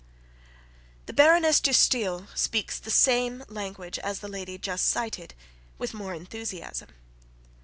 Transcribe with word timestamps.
The 1.05 1.13
Baroness 1.13 1.59
de 1.59 1.75
Stael 1.75 2.25
speaks 2.33 2.79
the 2.79 2.89
same 2.89 3.43
language 3.47 3.99
as 3.99 4.17
the 4.17 4.27
lady 4.27 4.57
just 4.57 4.87
cited, 4.87 5.35
with 5.77 5.93
more 5.93 6.15
enthusiasm. 6.15 6.89